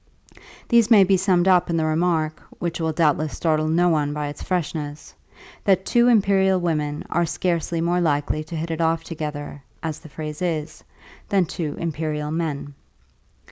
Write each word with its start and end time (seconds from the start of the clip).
These 0.69 0.89
may 0.89 1.03
be 1.03 1.15
summed 1.15 1.47
up 1.47 1.69
in 1.69 1.77
the 1.77 1.85
remark, 1.85 2.41
which 2.57 2.81
will 2.81 2.91
doubtless 2.91 3.37
startle 3.37 3.67
no 3.67 3.87
one 3.89 4.13
by 4.15 4.29
its 4.29 4.41
freshness, 4.41 5.13
that 5.63 5.85
two 5.85 6.07
imperial 6.07 6.59
women 6.59 7.05
are 7.11 7.27
scarcely 7.27 7.81
more 7.81 8.01
likely 8.01 8.43
to 8.45 8.55
hit 8.55 8.71
it 8.71 8.81
off 8.81 9.03
together, 9.03 9.61
as 9.83 9.99
the 9.99 10.09
phrase 10.09 10.41
is, 10.41 10.83
than 11.29 11.45
two 11.45 11.75
imperial 11.79 12.31
men. 12.31 12.73